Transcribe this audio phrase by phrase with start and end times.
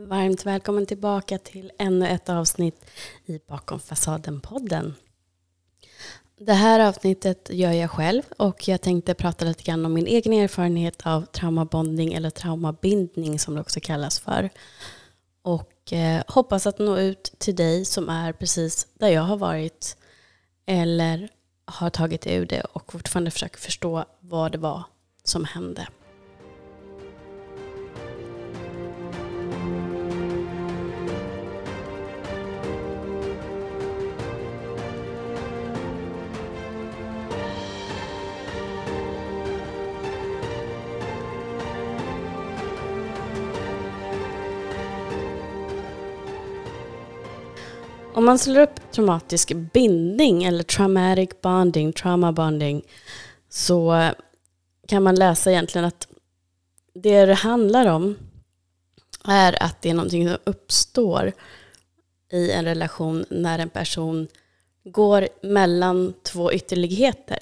[0.00, 2.90] Varmt välkommen tillbaka till ännu ett avsnitt
[3.26, 4.94] i Bakom fasaden-podden.
[6.38, 10.32] Det här avsnittet gör jag själv och jag tänkte prata lite grann om min egen
[10.32, 14.50] erfarenhet av traumabonding eller traumabindning som det också kallas för.
[15.42, 19.96] Och eh, hoppas att nå ut till dig som är precis där jag har varit
[20.66, 21.28] eller
[21.64, 24.82] har tagit ur det och fortfarande försöker förstå vad det var
[25.24, 25.88] som hände.
[48.18, 52.82] Om man slår upp traumatisk bindning eller traumatic bonding, trauma bonding,
[53.48, 54.10] så
[54.88, 56.08] kan man läsa egentligen att
[56.94, 58.16] det det handlar om
[59.24, 61.32] är att det är någonting som uppstår
[62.32, 64.28] i en relation när en person
[64.84, 67.38] går mellan två ytterligheter.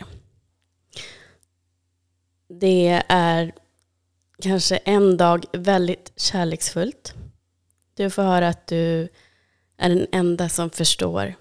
[2.48, 3.52] Det är
[4.42, 7.14] kanske en dag väldigt kärleksfullt.
[7.94, 9.08] Du får höra att du
[9.78, 11.34] är den enda som förstår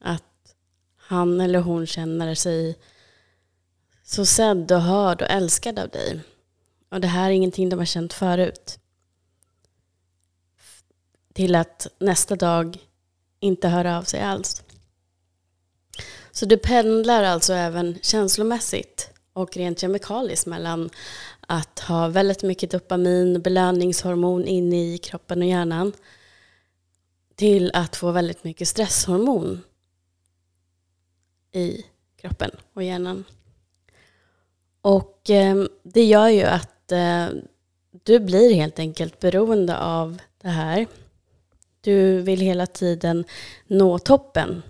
[0.00, 0.54] att
[0.96, 2.78] han eller hon känner sig
[4.04, 6.20] så sedd och hörd och älskad av dig.
[6.90, 8.78] Och det här är ingenting de har känt förut.
[11.32, 12.78] Till att nästa dag
[13.40, 14.62] inte höra av sig alls.
[16.32, 20.90] Så du pendlar alltså även känslomässigt och rent kemikaliskt mellan
[21.40, 25.92] att ha väldigt mycket dopamin, belöningshormon inne i kroppen och hjärnan
[27.42, 29.62] till att få väldigt mycket stresshormon
[31.52, 31.84] i
[32.16, 33.24] kroppen och hjärnan.
[34.80, 37.28] Och eh, det gör ju att eh,
[38.02, 40.86] du blir helt enkelt beroende av det här.
[41.80, 43.24] Du vill hela tiden
[43.66, 44.62] nå toppen.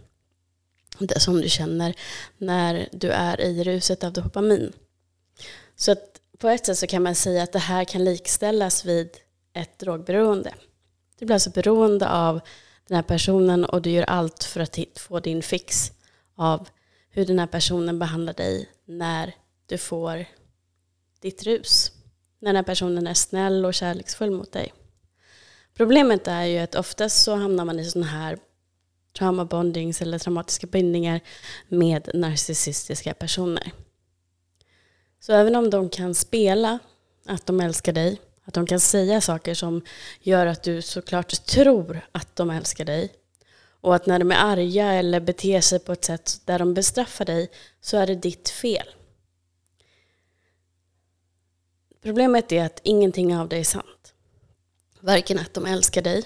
[0.98, 1.94] Det som du känner
[2.38, 4.72] när du är i ruset av dopamin.
[5.76, 9.10] Så att på ett sätt så kan man säga att det här kan likställas vid
[9.52, 10.54] ett drogberoende.
[11.18, 12.40] Du blir alltså beroende av
[12.88, 15.92] den här personen och du gör allt för att få din fix
[16.34, 16.68] av
[17.10, 19.34] hur den här personen behandlar dig när
[19.66, 20.24] du får
[21.20, 21.92] ditt rus.
[22.38, 24.72] När den här personen är snäll och kärleksfull mot dig.
[25.74, 28.38] Problemet är ju att oftast så hamnar man i sådana här
[29.18, 31.20] trauma bondings eller traumatiska bindningar
[31.68, 33.72] med narcissistiska personer.
[35.20, 36.78] Så även om de kan spela
[37.26, 39.82] att de älskar dig att de kan säga saker som
[40.20, 43.12] gör att du såklart tror att de älskar dig.
[43.80, 47.24] Och att när de är arga eller beter sig på ett sätt där de bestraffar
[47.24, 48.86] dig så är det ditt fel.
[52.02, 54.14] Problemet är att ingenting av det är sant.
[55.00, 56.24] Varken att de älskar dig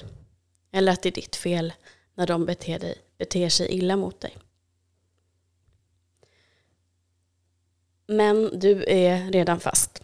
[0.72, 1.72] eller att det är ditt fel
[2.14, 4.36] när de beter, dig, beter sig illa mot dig.
[8.06, 10.02] Men du är redan fast.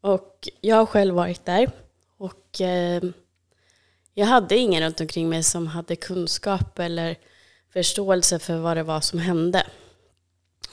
[0.00, 1.70] Och jag har själv varit där.
[2.18, 3.02] Och eh,
[4.14, 7.16] jag hade ingen runt omkring mig som hade kunskap eller
[7.72, 9.66] förståelse för vad det var som hände.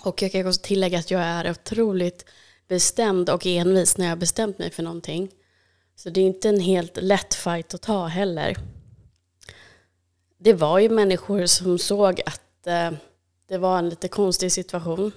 [0.03, 2.25] Och jag kan också tillägga att jag är otroligt
[2.67, 5.31] bestämd och envis när jag har bestämt mig för någonting.
[5.95, 8.57] Så det är inte en helt lätt fight att ta heller.
[10.37, 12.91] Det var ju människor som såg att eh,
[13.47, 15.11] det var en lite konstig situation.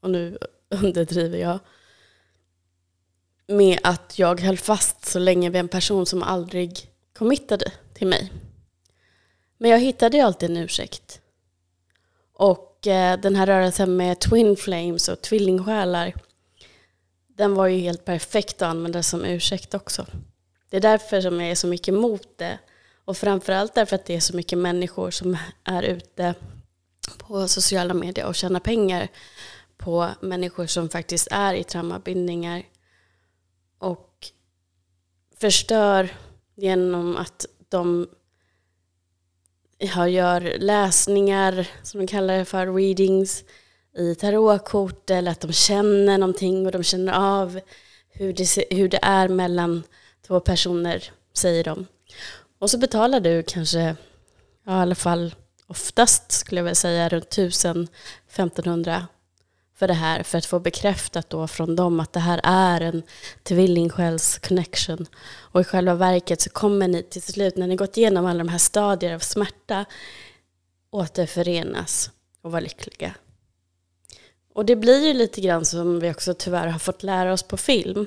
[0.00, 0.38] Och nu
[0.70, 1.58] underdriver jag
[3.48, 8.32] med att jag höll fast så länge vid en person som aldrig committade till mig.
[9.58, 11.20] Men jag hittade ju alltid en ursäkt.
[12.32, 16.14] Och eh, den här rörelsen med twin flames och tvillingsjälar,
[17.28, 20.06] den var ju helt perfekt att använda som ursäkt också.
[20.70, 22.58] Det är därför som jag är så mycket emot det.
[23.04, 26.34] Och framförallt därför att det är så mycket människor som är ute
[27.18, 29.08] på sociala medier och tjänar pengar
[29.76, 32.62] på människor som faktiskt är i traumabindningar
[33.78, 34.26] och
[35.40, 36.08] förstör
[36.54, 38.08] genom att de
[40.08, 43.44] gör läsningar, som de kallar det för, readings,
[43.96, 47.60] i tarotkort eller att de känner någonting och de känner av
[48.08, 49.82] hur det, hur det är mellan
[50.26, 51.86] två personer, säger de.
[52.58, 53.96] Och så betalar du kanske,
[54.64, 55.34] ja, i alla fall
[55.66, 59.02] oftast skulle jag vilja säga, runt 1000-1500
[59.76, 63.02] för det här för att få bekräftat då från dem att det här är en
[63.42, 65.06] tvillingsjäls connection.
[65.34, 68.48] Och i själva verket så kommer ni till slut, när ni gått igenom alla de
[68.48, 69.84] här stadier av smärta,
[70.90, 72.10] återförenas
[72.42, 73.14] och vara lyckliga.
[74.54, 77.56] Och det blir ju lite grann som vi också tyvärr har fått lära oss på
[77.56, 78.06] film.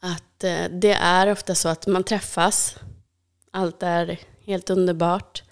[0.00, 2.76] Att eh, det är ofta så att man träffas.
[3.50, 5.42] Allt är helt underbart,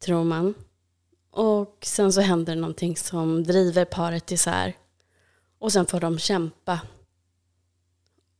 [0.00, 0.54] tror man.
[1.36, 4.76] Och sen så händer det någonting som driver paret isär.
[5.58, 6.80] Och sen får de kämpa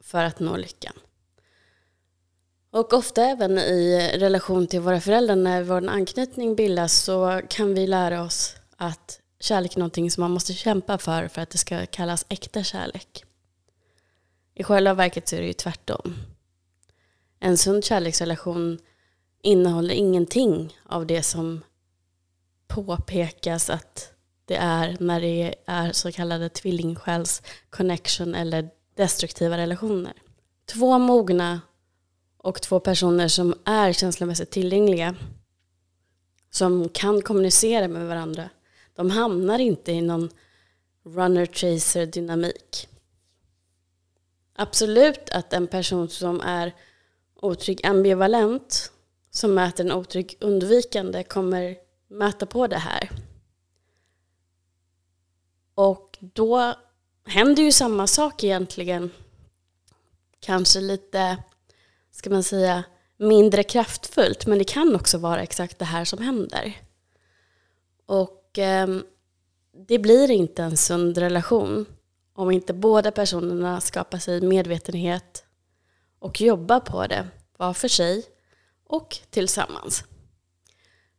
[0.01, 0.93] för att nå lyckan.
[2.71, 7.87] Och ofta även i relation till våra föräldrar, när vår anknytning bildas så kan vi
[7.87, 11.87] lära oss att kärlek är någonting som man måste kämpa för för att det ska
[11.87, 13.25] kallas äkta kärlek.
[14.55, 16.15] I själva verket så är det ju tvärtom.
[17.41, 18.79] En sund kärleksrelation
[19.43, 21.63] innehåller ingenting av det som
[22.69, 24.13] påpekas att
[24.45, 30.13] det är när det är så kallade tvillingsjäls connection eller destruktiva relationer.
[30.67, 31.61] Två mogna
[32.37, 35.15] och två personer som är känslomässigt tillgängliga
[36.51, 38.51] som kan kommunicera med varandra
[38.97, 40.31] de hamnar inte i någon
[41.05, 42.89] runner-chaser dynamik.
[44.55, 46.75] Absolut att en person som är
[47.35, 48.93] otrygg ambivalent
[49.31, 51.77] som möter en otrygg undvikande kommer
[52.09, 53.11] möta på det här.
[55.75, 56.75] Och då
[57.27, 59.11] händer ju samma sak egentligen.
[60.41, 61.37] Kanske lite,
[62.11, 62.85] ska man säga,
[63.17, 64.47] mindre kraftfullt.
[64.47, 66.77] Men det kan också vara exakt det här som händer.
[68.07, 68.89] Och eh,
[69.89, 71.87] det blir inte en sund relation
[72.33, 75.45] om inte båda personerna skapar sig medvetenhet
[76.19, 78.25] och jobbar på det var för sig
[78.87, 80.05] och tillsammans.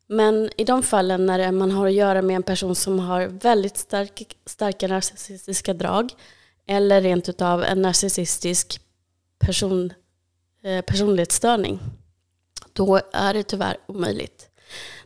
[0.08, 3.78] Men i de fallen när man har att göra med en person som har väldigt
[3.78, 6.12] stark, starka narcissistiska drag
[6.68, 8.82] eller rent utav en narcissistisk
[9.40, 9.94] person,
[10.62, 11.80] eh, personlighetsstörning,
[12.74, 14.50] då är det tyvärr omöjligt.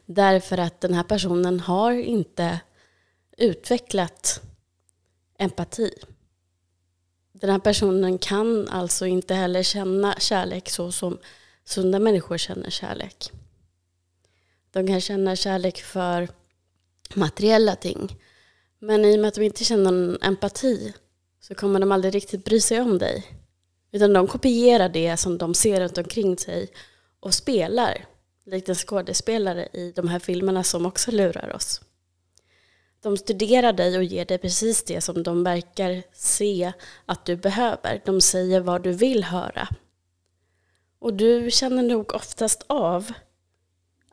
[0.05, 2.59] Därför att den här personen har inte
[3.37, 4.41] utvecklat
[5.37, 5.93] empati.
[7.33, 11.17] Den här personen kan alltså inte heller känna kärlek så som
[11.65, 13.31] sunda människor känner kärlek.
[14.71, 16.29] De kan känna kärlek för
[17.15, 18.17] materiella ting.
[18.79, 20.93] Men i och med att de inte känner någon empati
[21.39, 23.25] så kommer de aldrig riktigt bry sig om dig.
[23.91, 26.69] Utan de kopierar det som de ser runt omkring sig
[27.19, 28.05] och spelar
[28.45, 31.81] likt en skådespelare i de här filmerna som också lurar oss.
[33.01, 36.73] De studerar dig och ger dig precis det som de verkar se
[37.05, 38.01] att du behöver.
[38.05, 39.67] De säger vad du vill höra.
[40.99, 43.13] Och du känner nog oftast av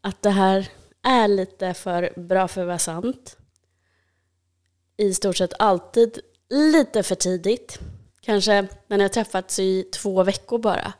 [0.00, 0.68] att det här
[1.02, 3.36] är lite för bra för att vara sant.
[4.96, 7.78] I stort sett alltid lite för tidigt.
[8.20, 10.92] Kanske när ni har träffats i två veckor bara.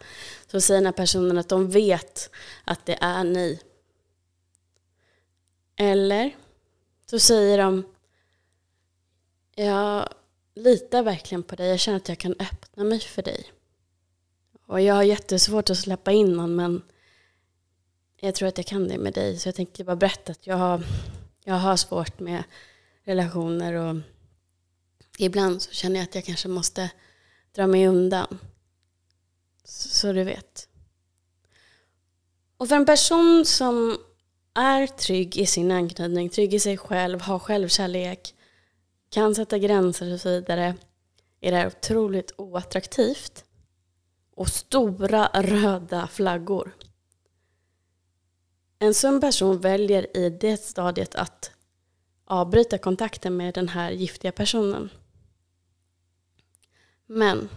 [0.47, 2.31] Så säger den här personen att de vet
[2.65, 3.61] att det är ni.
[5.77, 6.37] Eller
[7.11, 7.85] så säger de
[9.55, 10.09] Jag
[10.55, 11.69] litar verkligen på dig.
[11.69, 13.53] Jag känner att jag kan öppna mig för dig.
[14.67, 16.83] Och jag har jättesvårt att släppa in någon men
[18.21, 19.39] jag tror att jag kan det med dig.
[19.39, 20.83] Så jag tänkte bara berätta att jag har,
[21.45, 22.45] jag har svårt med
[23.05, 23.97] relationer och
[25.19, 26.91] ibland så känner jag att jag kanske måste
[27.55, 28.39] dra mig undan.
[29.65, 30.69] Så, så du vet.
[32.57, 33.99] Och för en person som
[34.55, 38.35] är trygg i sin anknytning, trygg i sig själv, har självkärlek,
[39.11, 40.75] kan sätta gränser och så vidare,
[41.41, 43.45] är det här otroligt oattraktivt.
[44.35, 46.73] Och stora röda flaggor.
[48.79, 51.51] En sund person väljer i det stadiet att
[52.25, 54.91] avbryta kontakten med den här giftiga personen.
[57.07, 57.49] Men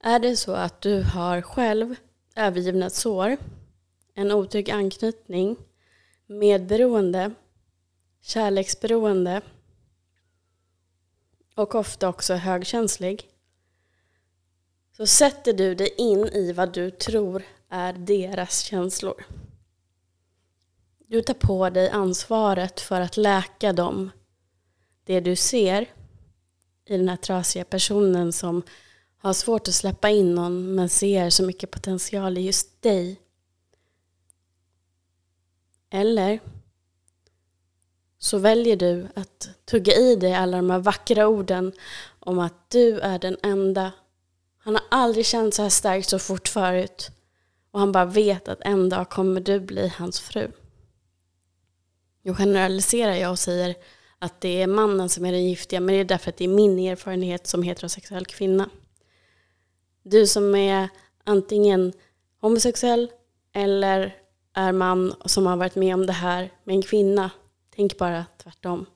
[0.00, 1.94] är det så att du har själv
[2.36, 3.36] övergivna sår,
[4.14, 5.56] en otrygg anknytning,
[6.26, 7.34] medberoende,
[8.20, 9.42] kärleksberoende
[11.54, 13.28] och ofta också högkänslig
[14.96, 19.24] så sätter du dig in i vad du tror är deras känslor.
[21.12, 24.10] Du tar på dig ansvaret för att läka dem.
[25.04, 25.82] Det du ser
[26.86, 28.62] i den här trasiga personen som
[29.18, 33.20] har svårt att släppa in någon men ser så mycket potential i just dig.
[35.90, 36.40] Eller
[38.18, 41.72] så väljer du att tugga i dig alla de här vackra orden
[42.20, 43.92] om att du är den enda.
[44.58, 47.10] Han har aldrig känt så här starkt så fort förut.
[47.70, 50.50] Och han bara vet att en dag kommer du bli hans fru.
[52.22, 53.74] Nu generaliserar jag och säger
[54.18, 56.48] att det är mannen som är den giftiga, men det är därför att det är
[56.48, 58.70] min erfarenhet som heterosexuell kvinna.
[60.02, 60.88] Du som är
[61.24, 61.92] antingen
[62.40, 63.10] homosexuell
[63.54, 64.14] eller
[64.54, 67.30] är man som har varit med om det här med en kvinna,
[67.76, 68.86] tänk bara tvärtom.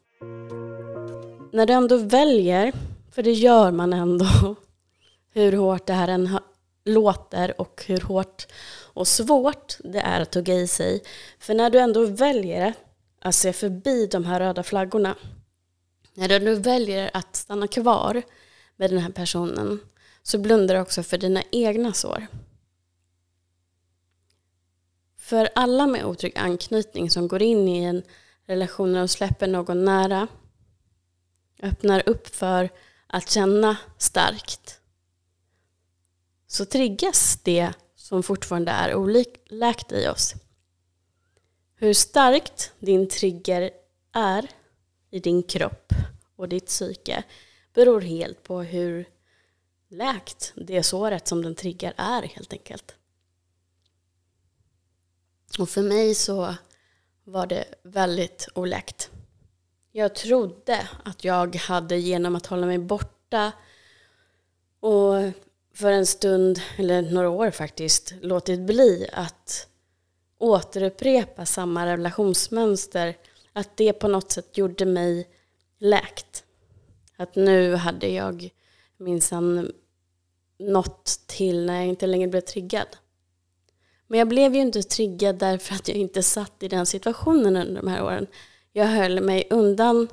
[1.53, 2.73] När du ändå väljer,
[3.13, 4.27] för det gör man ändå,
[5.33, 6.39] hur hårt det här än
[6.85, 8.47] låter och hur hårt
[8.93, 11.03] och svårt det är att tugga i sig.
[11.39, 12.73] För när du ändå väljer det
[13.21, 15.17] att se förbi de här röda flaggorna,
[16.15, 18.23] när du väljer att stanna kvar
[18.77, 19.81] med den här personen,
[20.23, 22.27] så blundar du också för dina egna sår.
[25.17, 28.03] För alla med otrygg anknytning som går in i en
[28.47, 30.29] relation och släpper någon nära,
[31.63, 32.69] öppnar upp för
[33.07, 34.81] att känna starkt,
[36.47, 40.35] så triggas det som fortfarande är oläkt i oss.
[41.79, 43.71] Hur starkt din trigger
[44.13, 44.51] är
[45.11, 45.93] i din kropp
[46.37, 47.25] och ditt psyke
[47.75, 49.09] beror helt på hur
[49.89, 52.95] läkt det såret som den triggar är helt enkelt.
[55.59, 56.55] Och för mig så
[57.25, 59.11] var det väldigt oläkt.
[59.93, 63.53] Jag trodde att jag hade genom att hålla mig borta
[64.81, 65.15] och
[65.75, 69.69] för en stund, eller några år faktiskt, låtit bli att
[70.39, 73.17] återupprepa samma relationsmönster,
[73.53, 75.29] att det på något sätt gjorde mig
[75.79, 76.45] läkt.
[77.17, 78.51] Att nu hade jag
[78.97, 79.73] minsann
[80.59, 82.87] nått till när jag inte längre blev triggad.
[84.07, 87.83] Men jag blev ju inte triggad därför att jag inte satt i den situationen under
[87.83, 88.27] de här åren.
[88.73, 90.09] Jag höll mig undan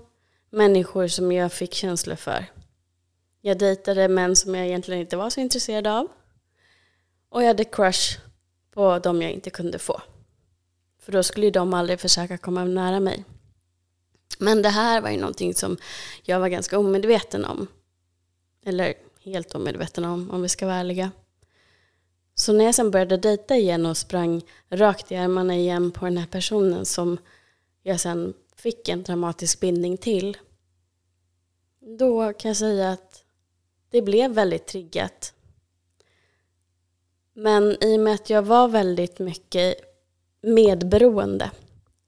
[0.50, 2.46] människor som jag fick känslor för.
[3.42, 6.08] Jag dejtade män som jag egentligen inte var så intresserad av.
[7.30, 8.20] Och jag hade crush
[8.72, 10.01] på dem jag inte kunde få.
[11.04, 13.26] För då skulle ju de aldrig försöka komma nära mig.
[14.40, 15.78] Men det här var ju någonting som
[16.24, 17.68] jag var ganska omedveten om.
[18.66, 21.12] Eller helt omedveten om, om vi ska vara ärliga.
[22.36, 26.18] Så när jag sen började dejta igen och sprang rakt i armarna igen på den
[26.18, 27.18] här personen som
[27.82, 30.38] jag sen fick en dramatisk bindning till.
[31.98, 33.24] Då kan jag säga att
[33.90, 35.34] det blev väldigt triggat.
[37.34, 39.93] Men i och med att jag var väldigt mycket
[40.44, 41.52] medberoende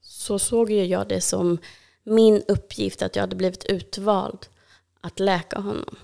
[0.02, 1.58] så såg ju jag det som
[2.04, 4.48] min uppgift att jag hade blivit utvald
[5.02, 5.96] att läka honom.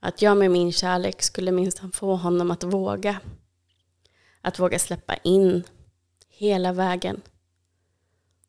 [0.00, 3.20] Att jag med min kärlek skulle minst få honom att våga.
[4.40, 5.62] Att våga släppa in
[6.28, 7.22] hela vägen.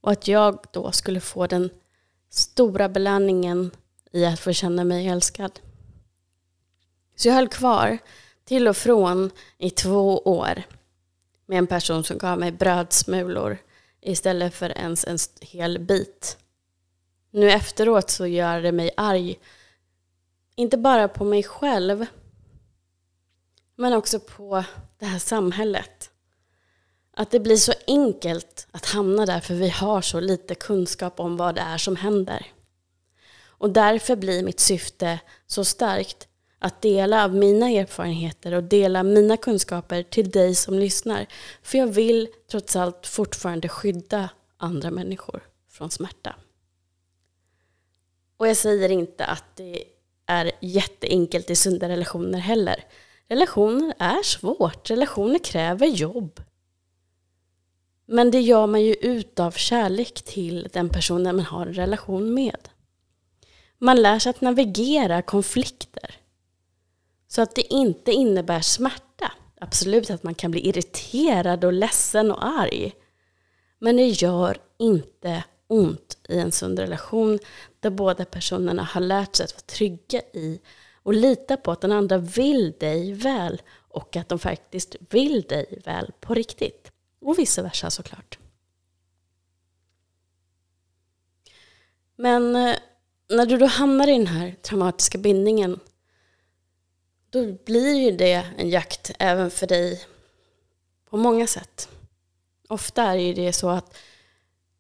[0.02, 1.70] Och att jag då skulle få den
[2.30, 3.72] stora belöningen
[4.12, 5.60] i att få känna mig älskad.
[7.16, 7.98] Så jag höll kvar
[8.46, 10.64] till och från i två år
[11.46, 13.58] med en person som gav mig brödsmulor
[14.02, 16.38] istället för ens en hel bit.
[17.32, 19.40] Nu efteråt så gör det mig arg
[20.56, 22.06] inte bara på mig själv,
[23.76, 24.64] men också på
[25.00, 26.12] det här samhället.
[27.18, 31.38] Att det blir så enkelt att hamna där för vi har så lite kunskap om
[31.38, 32.46] vad det är som händer.
[33.58, 36.28] Och därför blir mitt syfte så starkt
[36.66, 41.26] att dela av mina erfarenheter och dela mina kunskaper till dig som lyssnar.
[41.62, 46.36] För jag vill trots allt fortfarande skydda andra människor från smärta.
[48.38, 49.84] Och jag säger inte att det
[50.26, 52.84] är jätteenkelt i sunda relationer heller.
[53.28, 56.44] Relationer är svårt, relationer kräver jobb.
[58.06, 62.70] Men det gör man ju utav kärlek till den personen man har en relation med.
[63.78, 66.25] Man lär sig att navigera konflikter.
[67.28, 69.32] Så att det inte innebär smärta.
[69.62, 72.94] Absolut att man kan bli irriterad och ledsen och arg.
[73.80, 77.40] Men det gör inte ont i en sund relation
[77.80, 80.60] där båda personerna har lärt sig att vara trygga i
[81.04, 85.82] och lita på att den andra vill dig väl och att de faktiskt vill dig
[85.86, 86.92] väl på riktigt.
[87.22, 88.40] Och vice versa såklart.
[92.16, 92.76] Men eh,
[93.30, 95.80] när du då hamnar i den här traumatiska bindningen
[97.36, 100.06] då blir ju det en jakt även för dig
[101.10, 101.90] på många sätt.
[102.70, 103.98] Ofta är ju det så att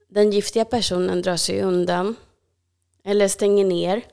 [0.07, 2.15] den giftiga personen drar sig undan
[3.03, 4.05] eller stänger ner.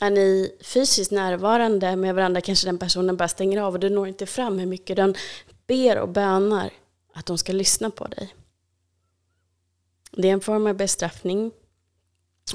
[0.00, 4.08] Är ni fysiskt närvarande med varandra kanske den personen bara stänger av och du når
[4.08, 5.14] inte fram hur mycket den
[5.66, 6.70] ber och bönar
[7.14, 8.34] att de ska lyssna på dig.
[10.10, 11.52] Det är en form av bestraffning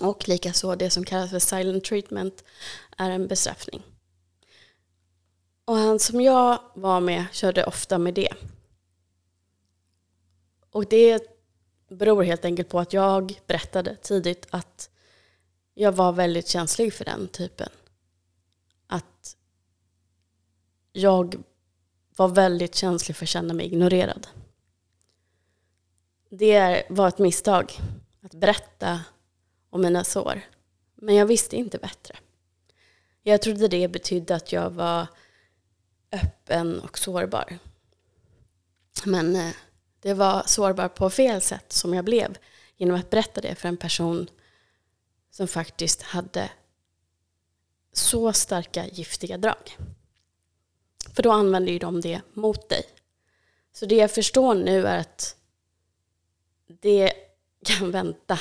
[0.01, 2.44] och likaså det som kallas för silent treatment
[2.98, 3.84] är en bestraffning.
[5.66, 8.34] Och han som jag var med körde ofta med det.
[10.70, 11.28] Och det
[11.90, 14.90] beror helt enkelt på att jag berättade tidigt att
[15.74, 17.70] jag var väldigt känslig för den typen.
[18.88, 19.38] Att
[20.92, 21.44] jag
[22.16, 24.28] var väldigt känslig för att känna mig ignorerad.
[26.30, 27.80] Det var ett misstag
[28.22, 29.02] att berätta
[29.70, 30.42] om mina sår.
[30.96, 32.16] Men jag visste inte bättre.
[33.24, 35.08] Jag trodde det betydde att jag var
[36.12, 37.60] öppen och sårbar.
[39.06, 39.53] Men eh,
[40.00, 42.38] det var sårbar på fel sätt som jag blev
[42.77, 44.30] genom att berätta det för en person
[45.32, 46.50] som faktiskt hade
[47.94, 49.77] så starka giftiga drag.
[51.13, 52.86] För då använder ju de det mot dig.
[53.74, 55.36] Så det jag förstår nu är att
[56.68, 57.13] det
[57.65, 58.39] kan vänta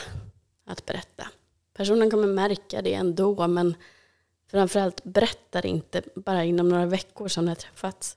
[0.65, 1.29] att berätta.
[1.75, 3.75] Personen kommer märka det ändå, men
[4.53, 8.17] framförallt berättar inte bara inom några veckor som ni har träffats.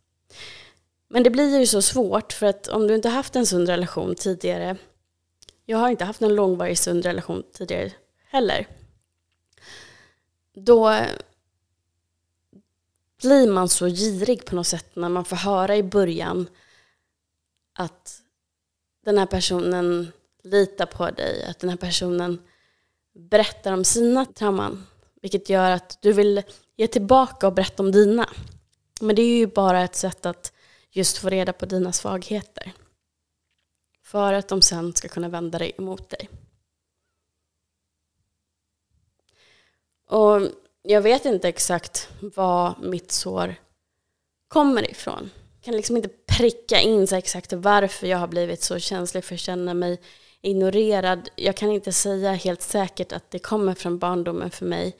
[1.07, 4.15] Men det blir ju så svårt för att om du inte haft en sund relation
[4.15, 4.77] tidigare,
[5.65, 7.91] jag har inte haft en långvarig sund relation tidigare
[8.29, 8.67] heller,
[10.53, 10.99] då
[13.21, 16.47] blir man så girig på något sätt när man får höra i början
[17.73, 18.21] att
[19.05, 20.11] den här personen
[20.43, 22.41] litar på dig, att den här personen
[23.13, 24.85] berättar om sina trauman.
[25.25, 26.43] Vilket gör att du vill
[26.75, 28.29] ge tillbaka och berätta om dina.
[29.01, 30.53] Men det är ju bara ett sätt att
[30.91, 32.71] just få reda på dina svagheter.
[34.03, 36.29] För att de sen ska kunna vända dig emot dig.
[40.09, 40.41] Och
[40.81, 43.55] jag vet inte exakt var mitt sår
[44.47, 45.29] kommer ifrån.
[45.55, 49.35] Jag kan liksom inte pricka in så exakt varför jag har blivit så känslig för
[49.35, 50.01] att känna mig
[50.41, 51.29] ignorerad.
[51.35, 54.95] Jag kan inte säga helt säkert att det kommer från barndomen för mig.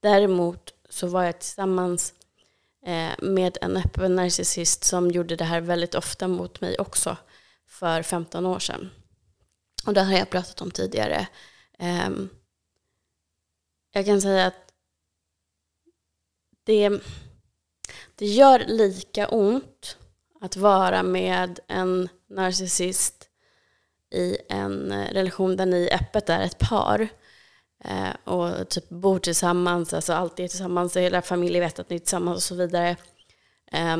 [0.00, 2.14] Däremot så var jag tillsammans
[2.86, 7.16] eh, med en öppen narcissist som gjorde det här väldigt ofta mot mig också
[7.66, 8.90] för 15 år sedan.
[9.86, 11.28] Och det har jag pratat om tidigare.
[11.78, 12.28] Ehm,
[13.92, 14.72] jag kan säga att
[16.64, 17.00] det,
[18.14, 19.96] det gör lika ont
[20.40, 23.28] att vara med en narcissist
[24.10, 27.08] i en eh, relation där ni öppet är ett par
[27.84, 32.00] Eh, och typ bor tillsammans, alltså alltid är tillsammans, hela familjen vet att ni är
[32.00, 32.96] tillsammans och så vidare.
[33.72, 33.96] Eh,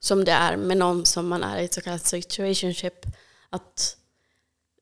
[0.00, 3.06] som det är med någon som man är i ett så kallat situationship.
[3.50, 3.96] Att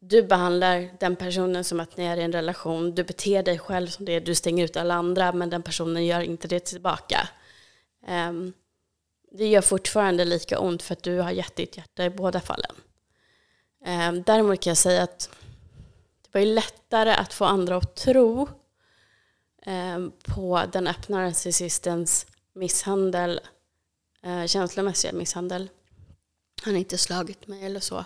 [0.00, 3.87] du behandlar den personen som att ni är i en relation, du beter dig själv
[3.87, 7.28] som det, du stänger ut alla andra men den personen gör inte det tillbaka.
[8.09, 8.52] Um,
[9.30, 12.74] det gör fortfarande lika ont för att du har gett ditt hjärta i båda fallen.
[13.87, 15.30] Um, däremot kan jag säga att
[16.32, 18.48] det var ju lättare att få andra att tro
[19.62, 23.40] eh, på den öppna narcissistens misshandel,
[24.22, 25.70] eh, känslomässiga misshandel.
[26.62, 28.04] Han har inte slagit mig eller så,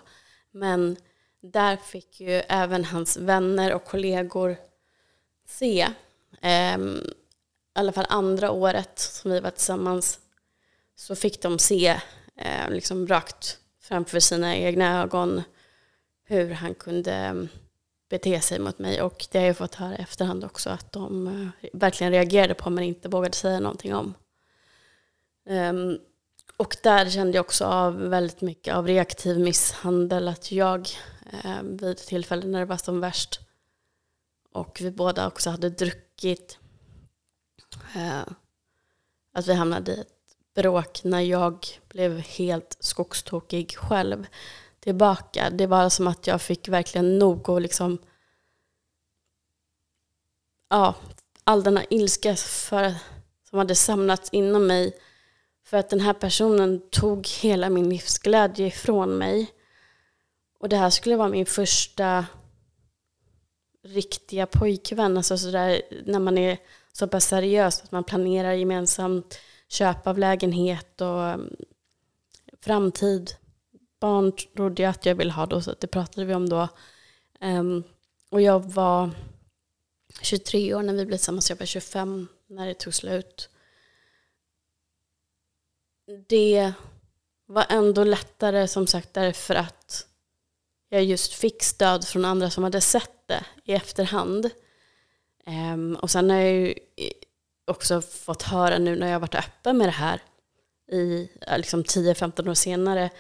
[0.51, 0.97] men
[1.41, 4.57] där fick ju även hans vänner och kollegor
[5.47, 5.89] se,
[6.43, 7.13] eh, i
[7.75, 10.21] alla fall andra året som vi var tillsammans,
[10.97, 12.01] så fick de se
[12.37, 15.43] eh, liksom rakt framför sina egna ögon
[16.25, 17.49] hur han kunde
[18.09, 19.03] bete sig mot mig.
[19.03, 22.71] Och det har jag fått höra i efterhand också att de eh, verkligen reagerade på
[22.71, 24.15] men inte vågade säga någonting om.
[25.49, 25.99] Um,
[26.57, 30.29] och där kände jag också av väldigt mycket av reaktiv misshandel.
[30.29, 30.89] Att jag
[31.45, 33.41] eh, vid tillfällen när det var som värst
[34.53, 36.59] och vi båda också hade druckit.
[37.97, 38.33] Eh,
[39.33, 40.17] att vi hamnade i ett
[40.55, 44.27] bråk när jag blev helt skogstokig själv
[44.87, 45.51] tillbaka.
[45.51, 47.99] Det var som att jag fick verkligen nog och liksom
[50.71, 50.95] ja,
[51.45, 52.95] all denna ilska för,
[53.51, 54.93] som hade samlats inom mig
[55.65, 59.51] för att den här personen tog hela min livsglädje ifrån mig.
[60.61, 62.27] Och det här skulle vara min första
[63.85, 65.17] riktiga pojkvän.
[65.17, 66.59] Alltså sådär när man är
[66.93, 71.57] så pass seriös att man planerar gemensamt köp av lägenhet och mm,
[72.61, 73.37] framtid.
[74.01, 76.69] Barn trodde jag att jag ville ha då, så det pratade vi om då.
[77.41, 77.85] Um,
[78.31, 79.11] och jag var
[80.23, 83.51] 23 år när vi blev tillsammans, jag var 25 när det tog slut
[86.29, 86.73] det
[87.47, 90.07] var ändå lättare som sagt därför att
[90.89, 94.51] jag just fick stöd från andra som hade sett det i efterhand.
[95.47, 96.75] Um, och sen har jag ju
[97.65, 100.23] också fått höra nu när jag varit öppen med det här
[100.93, 103.11] i liksom 10-15 år senare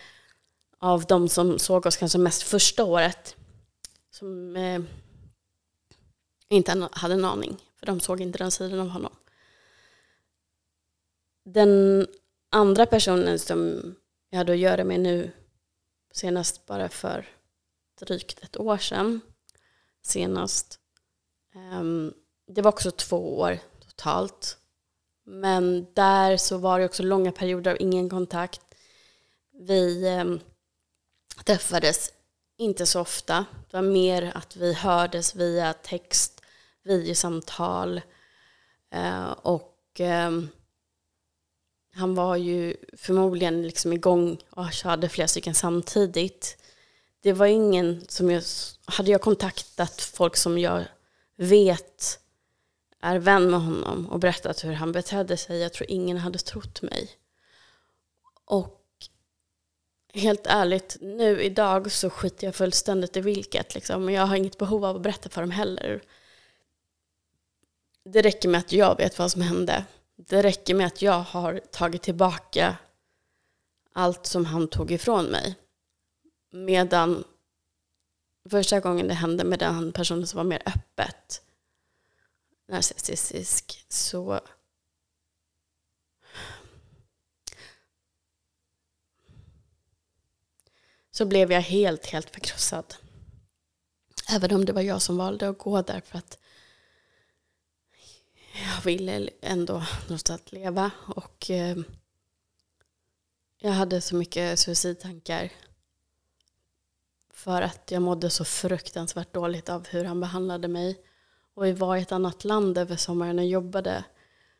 [0.86, 3.36] av de som såg oss kanske mest första året
[4.10, 4.80] som eh,
[6.48, 9.12] inte hade en aning, för de såg inte den sidan av honom.
[11.44, 12.06] Den
[12.50, 13.94] andra personen som
[14.30, 15.30] jag hade att göra med nu
[16.12, 17.28] senast bara för
[18.00, 19.20] drygt ett år sedan
[20.02, 20.80] senast.
[21.54, 21.82] eh,
[22.46, 24.58] det var också två år totalt.
[25.24, 28.60] Men där så var det också långa perioder av ingen kontakt.
[29.52, 30.40] Vi ehm,
[31.44, 32.12] träffades
[32.58, 33.46] inte så ofta.
[33.70, 36.42] Det var mer att vi hördes via text,
[36.84, 38.00] videosamtal.
[38.90, 40.30] Eh, och eh,
[41.94, 46.56] han var ju förmodligen liksom igång och hade flera stycken samtidigt.
[47.20, 48.42] Det var ingen som jag...
[48.84, 50.84] Hade jag kontaktat folk som jag
[51.36, 52.20] vet
[53.00, 56.82] är vän med honom och berättat hur han betedde sig, jag tror ingen hade trott
[56.82, 57.10] mig.
[58.44, 58.75] Och
[60.16, 63.74] helt ärligt, nu idag så skiter jag fullständigt i vilket.
[63.74, 64.10] Liksom.
[64.10, 66.02] Jag har inget behov av att berätta för dem heller.
[68.04, 69.84] Det räcker med att jag vet vad som hände.
[70.16, 72.76] Det räcker med att jag har tagit tillbaka
[73.92, 75.54] allt som han tog ifrån mig.
[76.52, 77.24] Medan
[78.50, 81.42] första gången det hände med den personen som var mer öppet
[82.68, 84.40] narcissistisk så
[91.16, 92.94] så blev jag helt, helt förkrossad.
[94.30, 96.38] Även om det var jag som valde att gå där för att
[98.52, 101.76] jag ville ändå någonstans leva och eh,
[103.58, 105.52] jag hade så mycket suicidtankar
[107.32, 111.00] för att jag mådde så fruktansvärt dåligt av hur han behandlade mig.
[111.54, 114.04] Och vi var i ett annat land över sommaren och jobbade.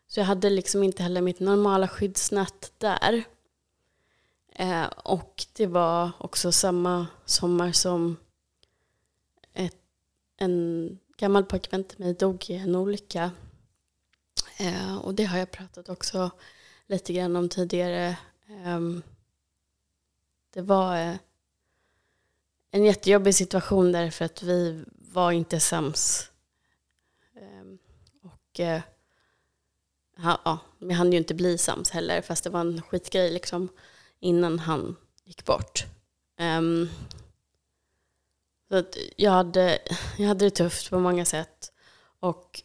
[0.07, 3.25] Så jag hade liksom inte heller mitt normala skyddsnät där.
[4.59, 8.17] Eh, och det var också samma sommar som
[9.53, 9.77] ett,
[10.37, 13.31] en gammal pojkvän till mig dog i en olycka.
[14.59, 16.31] Eh, och det har jag pratat också
[16.87, 18.17] lite grann om tidigare.
[18.49, 18.81] Eh,
[20.51, 21.17] det var eh,
[22.71, 26.31] en jättejobbig situation därför att vi var inte sams.
[27.37, 27.79] Ehm,
[28.23, 28.81] och eh,
[30.17, 33.69] ja, vi hann ju inte bli sams heller fast det var en skitgrej liksom
[34.27, 35.85] innan han gick bort.
[36.41, 36.91] Um,
[38.69, 39.79] så att jag, hade,
[40.19, 41.73] jag hade det tufft på många sätt.
[42.21, 42.63] Och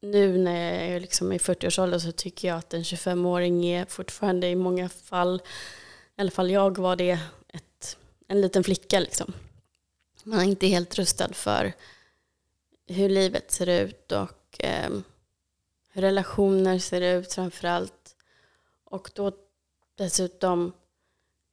[0.00, 4.48] nu när jag är liksom i 40-årsåldern så tycker jag att en 25-åring är fortfarande
[4.48, 5.42] i många fall,
[6.16, 7.96] i alla fall jag var det, ett,
[8.28, 9.00] en liten flicka.
[9.00, 9.32] Liksom.
[10.24, 11.72] Man är inte helt rustad för
[12.86, 14.90] hur livet ser ut och eh,
[15.88, 18.16] hur relationer ser ut framför allt.
[18.84, 19.32] Och då
[19.94, 20.72] dessutom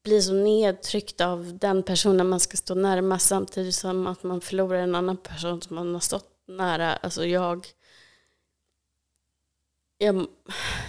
[0.03, 4.79] blir så nedtryckt av den personen man ska stå närmast samtidigt som att man förlorar
[4.79, 6.95] en annan person som man har stått nära.
[6.95, 7.67] Alltså jag,
[9.97, 10.27] jag,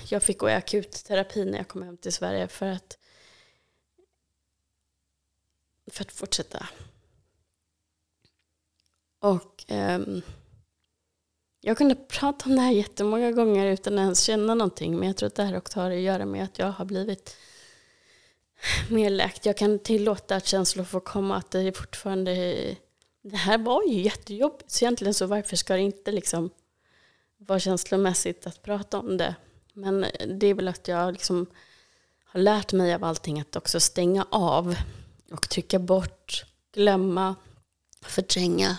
[0.09, 2.99] jag fick gå i akutterapi när jag kom hem till Sverige för att,
[5.91, 6.69] för att fortsätta.
[9.21, 10.23] Och um,
[11.61, 14.99] jag kunde prata om det här jättemånga gånger utan att ens känna någonting.
[14.99, 17.37] Men jag tror att det här också har att göra med att jag har blivit
[18.91, 19.47] mer läkt.
[19.47, 22.77] Jag kan tillåta att känslor får komma, att det är fortfarande...
[23.23, 26.51] Det här var ju jättejobbigt, så egentligen så varför ska det inte liksom
[27.37, 29.35] vara känslomässigt att prata om det?
[29.73, 31.47] Men det är väl att jag liksom
[32.25, 34.77] har lärt mig av allting att också stänga av
[35.31, 37.35] och trycka bort, glömma,
[38.01, 38.79] förtränga.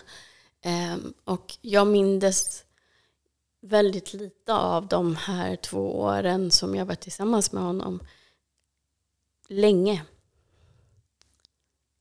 [0.62, 2.64] Ehm, och jag mindes
[3.62, 8.00] väldigt lite av de här två åren som jag var tillsammans med honom
[9.54, 10.04] länge.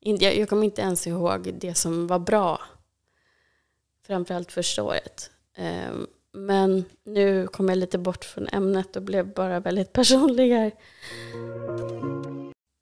[0.01, 2.61] Jag kommer inte ens ihåg det som var bra.
[4.07, 5.31] Framförallt första året.
[5.57, 10.73] Ehm, men nu kom jag lite bort från ämnet och blev bara väldigt personlig här.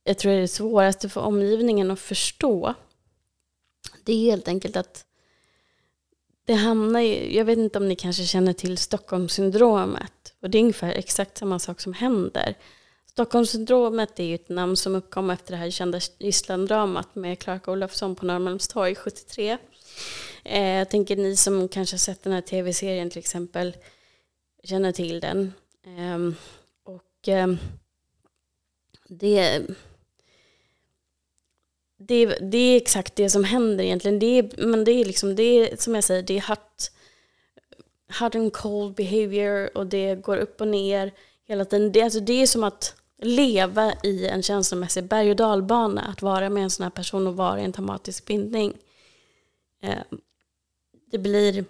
[0.04, 2.74] Jag tror det är det svåraste för omgivningen att förstå.
[4.04, 5.04] Det är helt enkelt att
[6.44, 10.34] det hamnar i, jag vet inte om ni kanske känner till Stockholmssyndromet.
[10.42, 12.56] Och det är ungefär exakt samma sak som händer.
[13.10, 18.16] Stockholmssyndromet är ju ett namn som uppkom efter det här kända gisslandramat med Clark Olofsson
[18.16, 19.58] på Norrmalmstorg 73.
[20.44, 23.76] Eh, jag tänker ni som kanske har sett den här tv-serien till exempel
[24.64, 25.52] känner till den.
[25.84, 26.34] Eh,
[26.84, 27.54] och eh,
[29.08, 29.62] det,
[31.98, 34.18] det, det är exakt det som händer egentligen.
[34.18, 36.92] Det är, men det är liksom, det är som jag säger, det är hot,
[38.20, 41.12] hot and cold behavior och det går upp och ner
[41.48, 41.92] hela tiden.
[41.92, 46.50] Det, alltså det är som att leva i en känslomässig berg och dalbana, att vara
[46.50, 48.76] med en sån här person och vara i en traumatisk bindning.
[49.82, 50.02] Eh,
[51.10, 51.64] det blir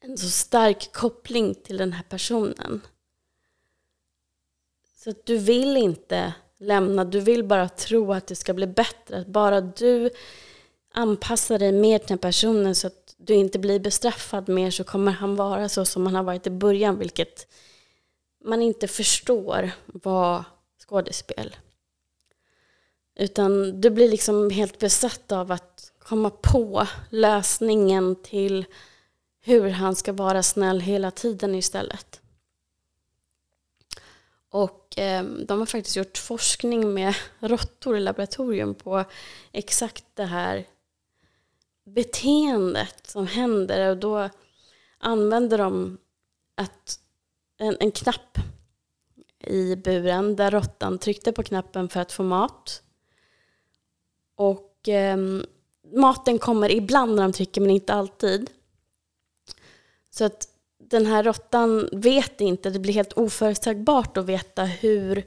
[0.00, 2.80] en så stark koppling till den här personen.
[4.96, 9.18] Så att du vill inte lämna, du vill bara tro att det ska bli bättre.
[9.18, 10.10] Att bara du
[10.92, 15.12] anpassar dig mer till den personen så att du inte blir bestraffad mer så kommer
[15.12, 17.46] han vara så som han har varit i början, vilket
[18.44, 20.44] man inte förstår vad
[20.86, 21.56] skådespel.
[23.16, 28.64] Utan du blir liksom helt besatt av att komma på lösningen till
[29.40, 32.20] hur han ska vara snäll hela tiden istället.
[34.50, 39.04] Och eh, de har faktiskt gjort forskning med råttor i laboratorium på
[39.52, 40.66] exakt det här
[41.84, 43.90] beteendet som händer.
[43.90, 44.30] Och då
[44.98, 45.98] använder de
[46.54, 46.98] att
[47.58, 48.38] en, en knapp
[49.46, 52.82] i buren där råttan tryckte på knappen för att få mat.
[54.36, 55.16] Och eh,
[55.94, 58.50] maten kommer ibland när de trycker men inte alltid.
[60.10, 65.26] Så att den här råttan vet inte, det blir helt oförutsägbart att veta hur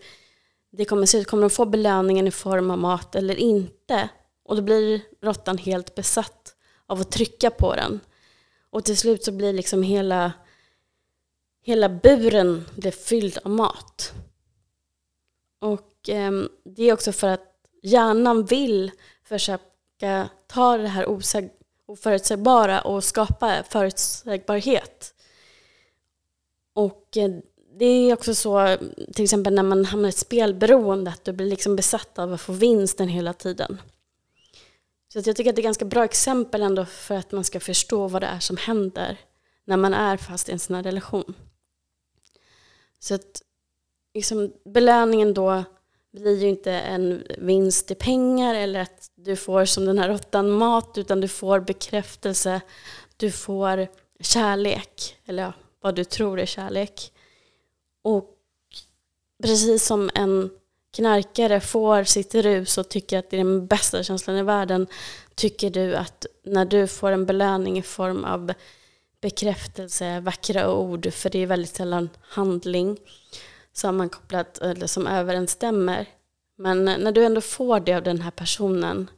[0.71, 1.27] det kommer se ut.
[1.27, 4.09] Kommer de få belöningen i form av mat eller inte?
[4.43, 7.99] Och då blir råttan helt besatt av att trycka på den.
[8.69, 10.31] Och till slut så blir liksom hela,
[11.67, 14.13] hela buren blir fylld av mat.
[15.59, 16.31] Och eh,
[16.63, 18.91] det är också för att hjärnan vill
[19.23, 21.05] försöka ta det här
[21.85, 25.13] oförutsägbara och skapa förutsägbarhet.
[26.73, 27.29] Och eh,
[27.79, 28.77] det är också så,
[29.13, 32.41] till exempel när man hamnar i ett spelberoende, att du blir liksom besatt av att
[32.41, 33.81] få vinsten hela tiden.
[35.13, 37.59] Så jag tycker att det är ett ganska bra exempel ändå för att man ska
[37.59, 39.17] förstå vad det är som händer
[39.65, 41.35] när man är fast i en sån här relation.
[42.99, 43.41] Så att
[44.13, 45.63] liksom, belöningen då
[46.11, 50.51] blir ju inte en vinst i pengar eller att du får som den här råttan
[50.51, 52.61] mat utan du får bekräftelse,
[53.17, 53.87] du får
[54.19, 57.11] kärlek, eller ja, vad du tror är kärlek.
[58.01, 58.37] Och
[59.43, 60.49] precis som en
[60.91, 64.87] knarkare får sitt rus och tycker att det är den bästa känslan i världen
[65.35, 68.53] tycker du att när du får en belöning i form av
[69.21, 72.97] bekräftelse, vackra ord, för det är väldigt sällan handling
[73.77, 76.05] sammankopplat eller som överensstämmer.
[76.57, 79.09] Men när du ändå får det av den här personen,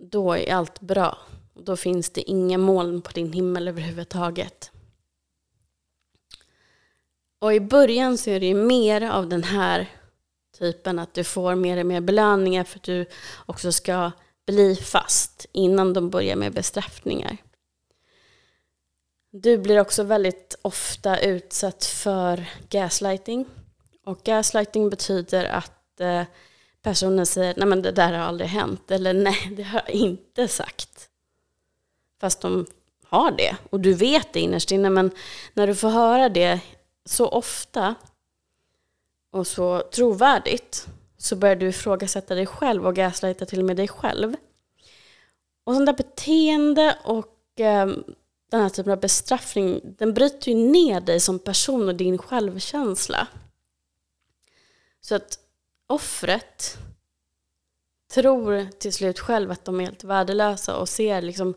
[0.00, 1.18] då är allt bra.
[1.54, 4.70] Då finns det inga moln på din himmel överhuvudtaget.
[7.38, 9.90] Och i början så är det ju mer av den här
[10.58, 13.06] typen att du får mer och mer belöningar för att du
[13.46, 14.10] också ska
[14.46, 17.36] bli fast innan de börjar med bestraffningar.
[19.42, 23.46] Du blir också väldigt ofta utsatt för gaslighting.
[24.04, 26.22] Och gaslighting betyder att eh,
[26.82, 30.48] personen säger nej men det där har aldrig hänt eller nej det har jag inte
[30.48, 31.08] sagt.
[32.20, 32.66] Fast de
[33.04, 35.10] har det och du vet det innerst inne men
[35.52, 36.60] när du får höra det
[37.04, 37.94] så ofta
[39.30, 40.86] och så trovärdigt
[41.18, 44.36] så börjar du ifrågasätta dig själv och gaslighta till och med dig själv.
[45.64, 47.86] Och sånt där beteende och eh,
[48.48, 53.28] den här typen av bestraffning, den bryter ju ner dig som person och din självkänsla.
[55.00, 55.38] Så att
[55.86, 56.78] offret
[58.08, 61.54] tror till slut själv att de är helt värdelösa och ser liksom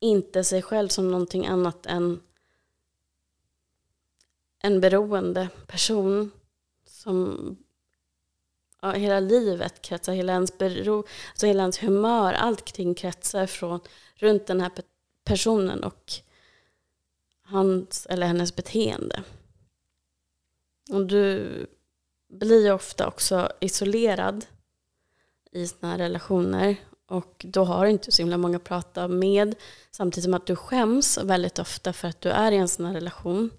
[0.00, 2.20] inte sig själv som någonting annat än
[4.58, 6.30] en beroende person
[6.86, 7.56] som
[8.82, 13.80] ja, hela livet kretsar, hela ens, bero, alltså hela ens humör, allt kring kretsar från,
[14.14, 14.70] runt den här
[15.30, 16.12] personen och
[17.42, 19.22] hans eller hennes beteende.
[20.90, 21.66] Och du
[22.28, 24.46] blir ofta också isolerad
[25.52, 29.54] i sådana här relationer och då har du inte så himla många att prata med
[29.90, 32.94] samtidigt som att du skäms väldigt ofta för att du är i en sån här
[32.94, 33.50] relation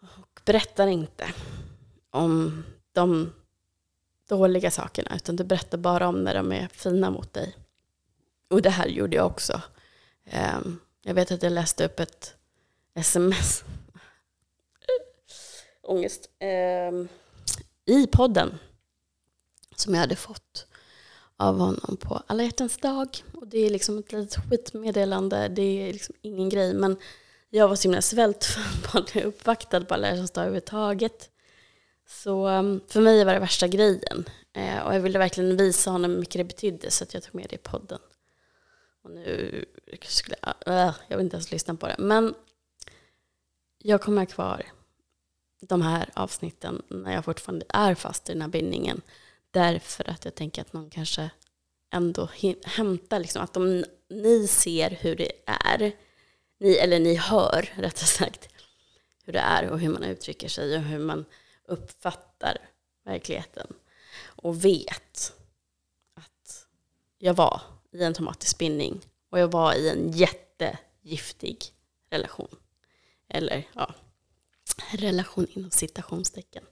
[0.00, 1.32] och berättar inte
[2.10, 3.32] om de
[4.28, 7.56] dåliga sakerna utan du berättar bara om när de är fina mot dig.
[8.50, 9.62] Och det här gjorde jag också.
[10.24, 12.34] Um, jag vet att jag läste upp ett
[12.94, 13.64] sms.
[15.82, 16.30] Ångest.
[16.90, 17.08] Um,
[17.84, 18.58] I podden.
[19.76, 20.66] Som jag hade fått
[21.36, 23.24] av honom på alla hjärtans dag.
[23.34, 25.48] Och det är liksom ett litet skitmeddelande.
[25.48, 26.74] Det är liksom ingen grej.
[26.74, 26.96] Men
[27.50, 31.30] jag var så himla svältfödd på att bli uppvaktad på alla hjärtans dag överhuvudtaget.
[32.08, 34.24] Så ehm, för mig var det värsta grejen.
[34.52, 37.34] Eh, och jag ville verkligen visa honom hur mycket det betydde så att jag tog
[37.34, 37.98] med det i podden.
[39.02, 39.64] Och nu
[40.02, 41.96] skulle jag, äh, jag vill inte ens lyssna på det.
[41.98, 42.34] Men
[43.78, 44.72] jag kommer ha kvar
[45.60, 49.00] de här avsnitten när jag fortfarande är fast i den här bindningen.
[49.50, 51.30] Därför att jag tänker att någon kanske
[51.90, 52.28] ändå
[52.64, 55.92] hämtar, liksom, att om ni ser hur det är,
[56.58, 58.48] ni, eller ni hör rättare sagt,
[59.24, 61.24] hur det är och hur man uttrycker sig och hur man
[61.64, 62.58] uppfattar
[63.04, 63.66] verkligheten
[64.24, 65.32] och vet
[66.14, 66.66] att
[67.18, 67.60] jag var
[67.92, 69.00] i en traumatisk bindning
[69.30, 71.64] och jag var i en jättegiftig
[72.10, 72.56] relation.
[73.28, 73.94] Eller ja,
[74.92, 76.64] relation inom citationstecken.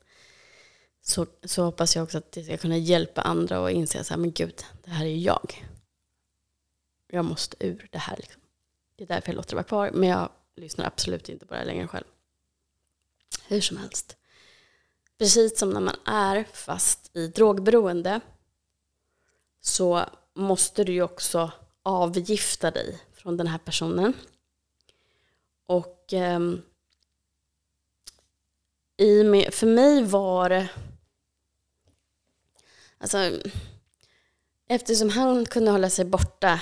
[1.02, 4.20] Så, så hoppas jag också att det ska kunna hjälpa andra och inse så här,
[4.20, 5.68] men gud, det här är jag.
[7.06, 8.16] Jag måste ur det här.
[8.16, 8.42] Liksom.
[8.96, 9.90] Det är därför jag låter det vara kvar.
[9.94, 12.04] Men jag lyssnar absolut inte på det här längre själv.
[13.48, 14.16] Hur som helst.
[15.18, 18.20] Precis som när man är fast i drogberoende
[19.60, 20.06] så
[20.40, 24.12] måste du ju också avgifta dig från den här personen.
[25.66, 26.40] Och eh,
[28.96, 30.68] i med, för mig var det...
[32.98, 33.30] Alltså,
[34.68, 36.60] eftersom han kunde hålla sig borta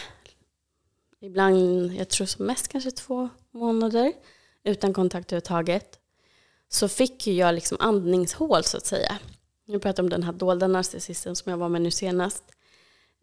[1.21, 4.13] ibland, jag tror som mest kanske två månader
[4.65, 5.99] utan kontakt överhuvudtaget
[6.69, 9.19] så fick ju jag liksom andningshål så att säga.
[9.65, 12.45] Jag pratar om den här dolda narcissisten som jag var med nu senast.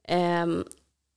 [0.10, 0.66] Um,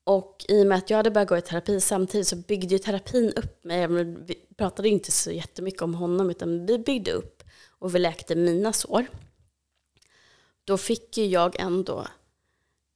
[0.05, 2.79] och i och med att jag hade börjat gå i terapi samtidigt så byggde ju
[2.79, 3.87] terapin upp mig.
[3.87, 8.73] Vi pratade inte så jättemycket om honom utan vi byggde upp och vi läkte mina
[8.73, 9.07] sår.
[10.65, 12.07] Då fick ju jag ändå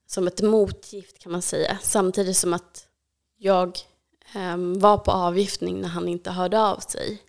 [0.07, 1.77] som ett motgift kan man säga.
[1.81, 2.87] Samtidigt som att
[3.37, 3.77] jag
[4.35, 7.21] um, var på avgiftning när han inte hörde av sig.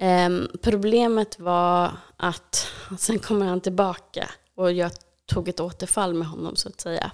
[0.00, 2.66] Um, problemet var att
[2.98, 4.92] sen kommer han tillbaka och jag
[5.26, 7.10] tog ett återfall med honom så att säga.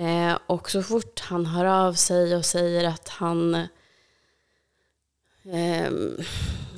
[0.00, 3.54] Eh, och så fort han hör av sig och säger att han...
[5.44, 5.90] Eh,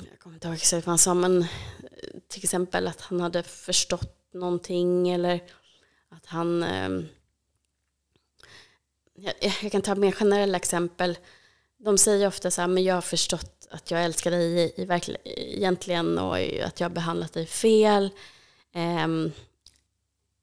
[0.09, 1.47] jag kommer inte ihåg exakt vad han sa, men eh,
[2.27, 5.43] till exempel att han hade förstått någonting eller
[6.09, 6.63] att han...
[6.63, 6.89] Eh,
[9.15, 11.17] jag, jag, kan ta mer generella exempel.
[11.77, 14.85] De säger ofta så här, men jag har förstått att jag älskar dig i, i
[14.85, 18.09] verkl, egentligen och att jag har behandlat dig fel.
[18.73, 19.31] Ehm,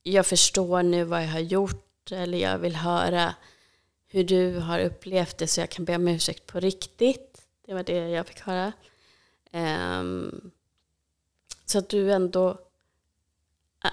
[0.03, 3.35] jag förstår nu vad jag har gjort eller jag vill höra
[4.09, 7.43] hur du har upplevt det så jag kan be om ursäkt på riktigt.
[7.67, 8.73] Det var det jag fick höra.
[9.53, 10.51] Um,
[11.67, 12.59] så att du ändå...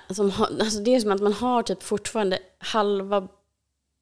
[0.08, 3.28] Alltså, alltså det är som att man har typ fortfarande halva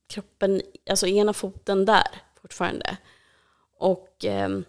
[0.08, 2.08] kroppen, alltså ena foten där
[2.41, 2.97] fortfarande.
[3.78, 4.65] Och um,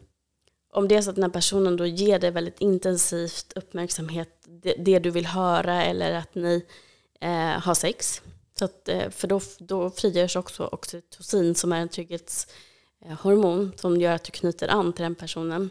[0.70, 4.74] om det är så att den här personen då ger dig väldigt intensivt uppmärksamhet, det,
[4.78, 6.66] det du vill höra eller att ni
[7.20, 8.22] eh, har sex,
[8.58, 14.12] så att, eh, för då, då frigörs också oxytocin som är en trygghetshormon som gör
[14.12, 15.70] att du knyter an till den personen.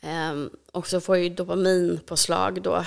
[0.00, 2.84] Ehm, och så får ju dopamin på slag då,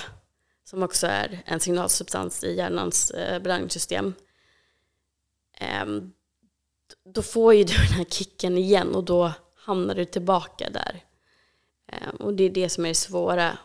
[0.64, 4.14] som också är en signalsubstans i hjärnans eh, belöningssystem.
[5.58, 6.12] Ehm,
[7.04, 11.04] då får ju du den här kicken igen och då hamnar du tillbaka där.
[11.86, 13.58] Ehm, och det är det som är det svåra.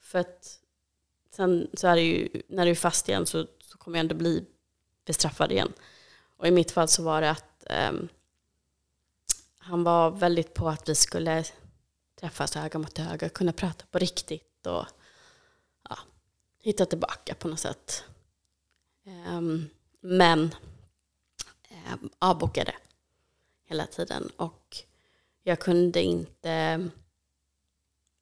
[0.00, 0.58] För att
[1.36, 3.46] sen så är det ju, när du är fast igen så
[3.82, 4.44] kommer jag ändå bli
[5.04, 5.72] bestraffad igen.
[6.36, 8.08] Och i mitt fall så var det att um,
[9.58, 11.44] han var väldigt på att vi skulle
[12.20, 14.86] träffas öga mot öga, kunna prata på riktigt och
[15.88, 15.98] ja,
[16.58, 18.04] hitta tillbaka på något sätt.
[19.28, 19.68] Um,
[20.00, 20.54] men
[21.92, 22.74] um, avbokade
[23.64, 24.76] hela tiden och
[25.42, 26.88] jag kunde inte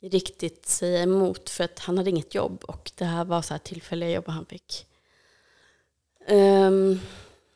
[0.01, 3.59] riktigt säga emot för att han hade inget jobb och det här var så här
[3.59, 4.87] tillfälliga jobb han fick.
[6.31, 7.01] Um,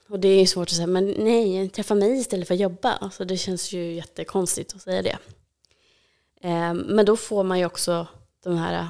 [0.09, 2.93] och det är ju svårt att säga, men nej, träffa mig istället för att jobba.
[2.93, 5.19] Alltså det känns ju jättekonstigt att säga det.
[6.49, 8.07] Um, men då får man ju också
[8.43, 8.89] de här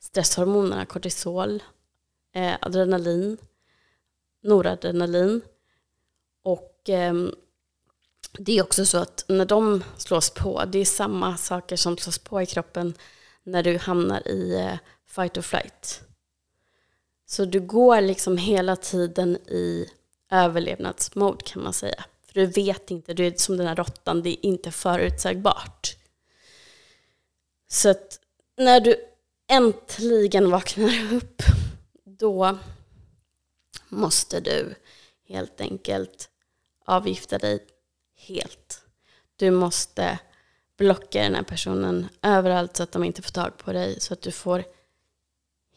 [0.00, 1.62] stresshormonerna, kortisol,
[2.34, 3.36] eh, adrenalin,
[4.42, 5.42] noradrenalin.
[6.42, 7.14] Och eh,
[8.38, 12.18] det är också så att när de slås på, det är samma saker som slås
[12.18, 12.94] på i kroppen
[13.42, 16.03] när du hamnar i eh, fight or flight.
[17.34, 19.90] Så du går liksom hela tiden i
[20.30, 22.04] överlevnadsmode kan man säga.
[22.26, 25.96] För du vet inte, du är som den här råttan, det är inte förutsägbart.
[27.68, 28.20] Så att
[28.56, 28.96] när du
[29.48, 31.42] äntligen vaknar upp,
[32.04, 32.58] då
[33.88, 34.74] måste du
[35.28, 36.30] helt enkelt
[36.84, 37.66] avgifta dig
[38.16, 38.84] helt.
[39.36, 40.18] Du måste
[40.76, 44.22] blocka den här personen överallt så att de inte får tag på dig, så att
[44.22, 44.64] du får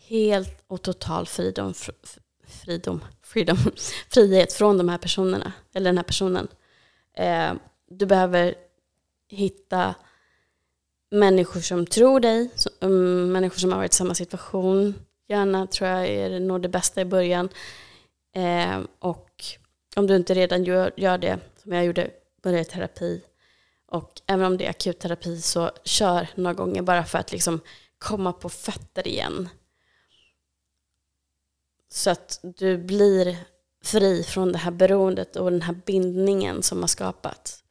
[0.07, 1.73] helt och total fridom,
[2.47, 3.57] fridom, freedom,
[4.09, 6.47] frihet från de här personerna, eller den här personen.
[7.13, 7.53] Eh,
[7.89, 8.55] du behöver
[9.29, 9.95] hitta
[11.11, 12.49] människor som tror dig,
[12.79, 14.95] um, människor som har varit i samma situation.
[15.27, 17.49] Gärna tror jag är nog det bästa i början.
[18.35, 19.43] Eh, och
[19.95, 22.11] om du inte redan gör, gör det, som jag gjorde,
[22.43, 23.21] börja i terapi.
[23.87, 27.59] Och även om det är akutterapi så kör några gånger bara för att liksom
[27.97, 29.49] komma på fötter igen.
[31.89, 33.37] Så att du blir
[33.83, 37.63] fri från det här beroendet och den här bindningen som har skapats.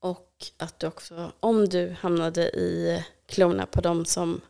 [0.00, 4.40] Och att du också, om du hamnade i klorna på de som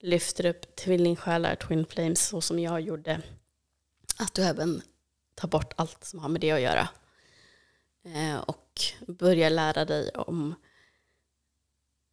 [0.00, 3.22] lyfter upp tvillingsjälar, twin flames, så som jag gjorde,
[4.18, 4.82] att du även
[5.34, 6.88] tar bort allt som har med det att göra.
[8.04, 10.54] Eh, och börjar lära dig om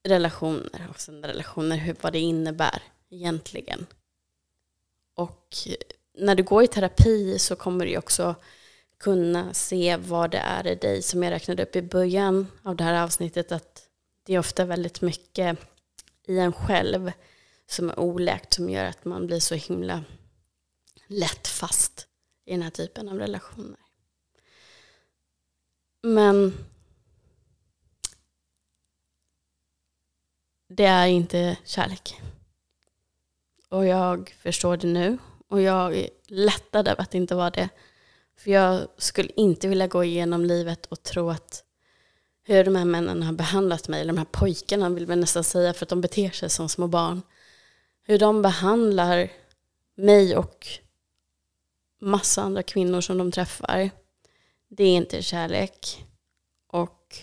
[0.07, 3.85] relationer och sen relationer, hur, vad det innebär egentligen.
[5.15, 5.57] Och
[6.13, 8.35] när du går i terapi så kommer du också
[8.99, 12.83] kunna se vad det är i dig som jag räknade upp i början av det
[12.83, 13.87] här avsnittet att
[14.23, 15.59] det är ofta väldigt mycket
[16.27, 17.11] i en själv
[17.67, 20.03] som är oläkt som gör att man blir så himla
[21.07, 22.07] lätt fast
[22.45, 23.79] i den här typen av relationer.
[26.01, 26.53] Men
[30.67, 32.21] det är inte kärlek.
[33.71, 35.17] Och jag förstår det nu.
[35.47, 37.69] Och jag är lättad över att det inte var det.
[38.37, 41.63] För jag skulle inte vilja gå igenom livet och tro att
[42.43, 45.73] hur de här männen har behandlat mig, eller de här pojkarna vill man nästan säga
[45.73, 47.21] för att de beter sig som små barn.
[48.03, 49.29] Hur de behandlar
[49.95, 50.67] mig och
[52.01, 53.89] massa andra kvinnor som de träffar.
[54.69, 56.05] Det är inte kärlek.
[56.67, 57.17] Och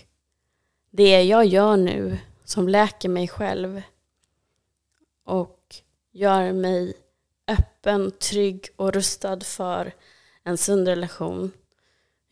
[0.89, 3.81] det jag gör nu som läker mig själv
[5.25, 5.58] och
[6.11, 6.93] gör mig
[7.47, 9.93] öppen, trygg och rustad för
[10.43, 11.51] en sund relation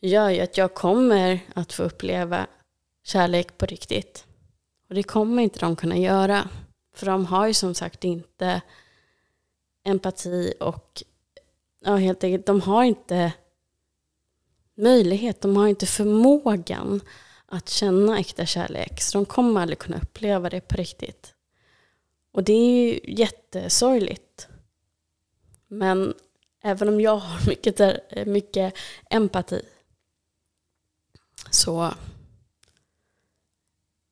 [0.00, 2.46] gör ju att jag kommer att få uppleva
[3.04, 4.26] kärlek på riktigt.
[4.88, 6.48] Och det kommer inte de kunna göra.
[6.94, 8.60] För de har ju som sagt inte
[9.84, 11.02] empati och
[11.80, 13.32] ja, helt enkelt, de har inte
[14.76, 17.00] möjlighet, de har inte förmågan
[17.46, 19.00] att känna äkta kärlek.
[19.00, 21.34] Så de kommer aldrig kunna uppleva det på riktigt.
[22.38, 24.48] Och det är ju jättesorgligt.
[25.68, 26.14] Men
[26.62, 28.74] även om jag har mycket, eh, mycket
[29.10, 29.62] empati
[31.50, 31.94] så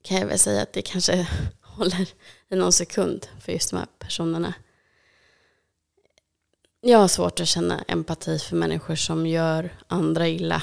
[0.03, 1.29] kan jag väl säga att det kanske
[1.61, 2.09] håller
[2.49, 4.55] i någon sekund för just de här personerna.
[6.81, 10.63] Jag har svårt att känna empati för människor som gör andra illa.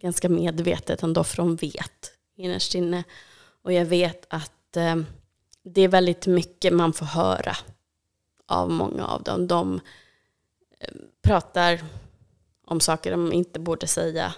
[0.00, 3.04] Ganska medvetet ändå, för de vet innerst inne.
[3.62, 4.96] Och jag vet att eh,
[5.64, 7.56] det är väldigt mycket man får höra
[8.46, 9.46] av många av dem.
[9.46, 9.80] De
[10.80, 11.80] eh, pratar
[12.66, 14.34] om saker de inte borde säga.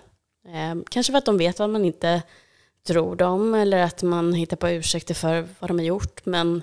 [0.49, 2.23] Eh, kanske för att de vet att man inte
[2.87, 6.27] tror dem eller att man hittar på ursäkter för vad de har gjort.
[6.27, 6.63] Men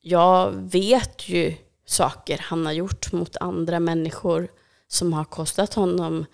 [0.00, 4.48] jag vet ju saker han har gjort mot andra människor
[4.88, 6.26] som har kostat honom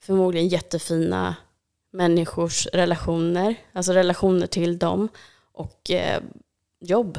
[0.00, 1.36] förmodligen jättefina
[1.90, 5.08] människors relationer, alltså relationer till dem
[5.54, 6.22] och eh,
[6.80, 7.18] jobb.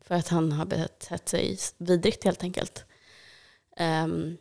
[0.00, 2.84] För att han har betett sig vidrigt helt enkelt.
[4.04, 4.36] Um,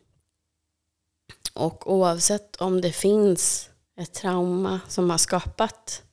[1.54, 6.04] och oavsett om det finns ett trauma som har skapat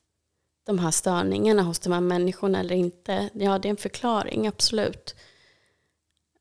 [0.64, 5.14] de här störningarna hos de här människorna eller inte, ja det är en förklaring, absolut.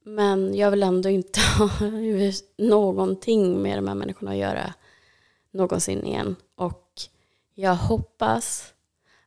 [0.03, 1.69] Men jag vill ändå inte ha
[2.57, 4.73] någonting med de här människorna att göra
[5.51, 6.35] någonsin igen.
[6.55, 6.91] Och
[7.53, 8.73] jag hoppas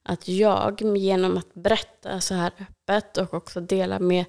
[0.08, 4.24] att jag genom att berätta så här öppet och också dela med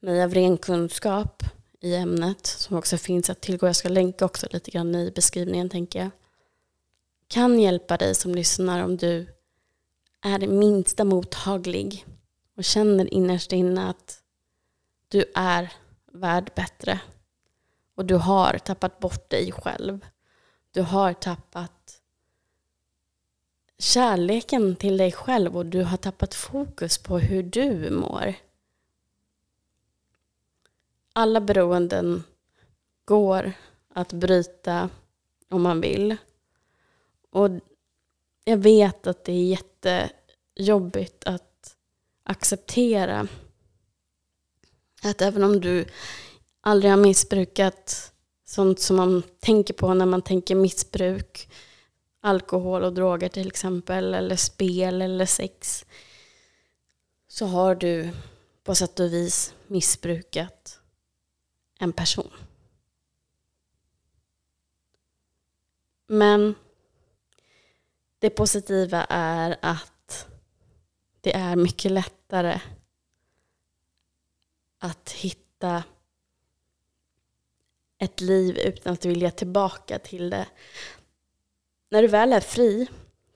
[0.00, 1.42] mig av ren kunskap
[1.80, 5.68] i ämnet som också finns att tillgå, jag ska länka också lite grann i beskrivningen
[5.68, 6.10] tänker jag,
[7.28, 9.26] kan hjälpa dig som lyssnar om du
[10.22, 12.06] är det minsta mottaglig
[12.56, 14.22] och känner innerst inne att
[15.08, 15.72] du är
[16.12, 17.00] värd bättre.
[17.94, 20.06] Och du har tappat bort dig själv.
[20.70, 21.81] Du har tappat
[23.82, 28.34] kärleken till dig själv och du har tappat fokus på hur du mår.
[31.12, 32.22] Alla beroenden
[33.04, 33.52] går
[33.94, 34.90] att bryta
[35.48, 36.16] om man vill.
[37.30, 37.50] Och
[38.44, 41.76] jag vet att det är jättejobbigt att
[42.22, 43.28] acceptera
[45.02, 45.84] att även om du
[46.60, 48.12] aldrig har missbrukat
[48.44, 51.48] sånt som man tänker på när man tänker missbruk,
[52.24, 55.86] alkohol och droger till exempel, eller spel eller sex,
[57.28, 58.10] så har du
[58.64, 60.80] på sätt och vis missbrukat
[61.78, 62.32] en person.
[66.06, 66.54] Men
[68.18, 70.26] det positiva är att
[71.20, 72.60] det är mycket lättare
[74.78, 75.84] att hitta
[77.98, 80.46] ett liv utan att vilja tillbaka till det.
[81.92, 82.88] När du väl är fri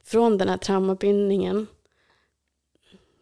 [0.04, 1.66] från den här traumabindningen,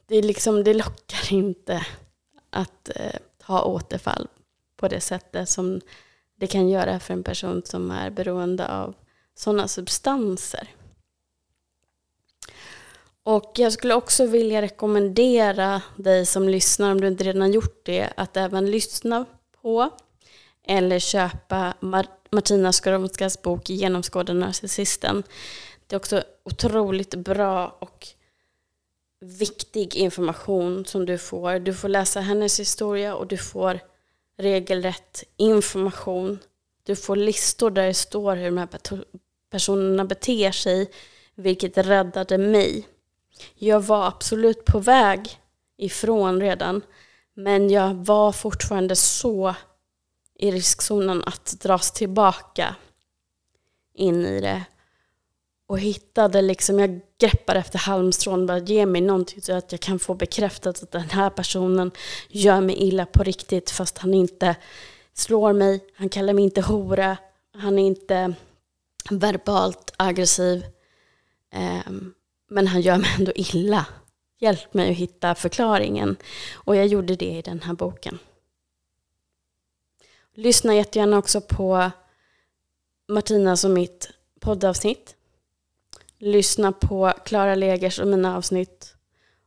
[0.07, 1.87] det, är liksom, det lockar inte
[2.51, 4.29] att eh, ha återfall
[4.77, 5.81] på det sättet som
[6.37, 8.95] det kan göra för en person som är beroende av
[9.35, 10.69] sådana substanser.
[13.23, 18.13] Och jag skulle också vilja rekommendera dig som lyssnar, om du inte redan gjort det,
[18.17, 19.25] att även lyssna
[19.63, 19.91] på
[20.67, 21.75] eller köpa
[22.35, 25.23] Martina Skoromskas bok Genomskåda narcissisten.
[25.87, 28.09] Det är också otroligt bra och
[29.21, 31.59] viktig information som du får.
[31.59, 33.81] Du får läsa hennes historia och du får
[34.39, 36.39] regelrätt information.
[36.83, 38.69] Du får listor där det står hur de här
[39.51, 40.91] personerna beter sig,
[41.35, 42.89] vilket räddade mig.
[43.55, 45.39] Jag var absolut på väg
[45.77, 46.83] ifrån redan,
[47.35, 49.55] men jag var fortfarande så
[50.39, 52.75] i riskzonen att dras tillbaka
[53.95, 54.65] in i det.
[55.67, 59.99] Och hittade liksom, jag greppar efter halmstrån, bara ge mig någonting så att jag kan
[59.99, 61.91] få bekräftat att den här personen
[62.29, 64.57] gör mig illa på riktigt fast han inte
[65.15, 67.17] slår mig, han kallar mig inte hora,
[67.55, 68.35] han är inte
[69.11, 70.65] verbalt aggressiv.
[71.87, 72.15] Um,
[72.51, 73.87] men han gör mig ändå illa.
[74.39, 76.17] Hjälp mig att hitta förklaringen.
[76.55, 78.19] Och jag gjorde det i den här boken.
[80.37, 81.91] Lyssna jättegärna också på
[83.09, 84.11] Martinas och mitt
[84.41, 85.17] poddavsnitt.
[86.19, 88.95] Lyssna på Klara Legers och mina avsnitt